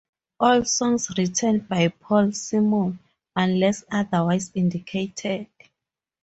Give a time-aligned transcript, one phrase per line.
[0.39, 2.97] All songs written by Paul Simon
[3.35, 5.45] unless otherwise indicated.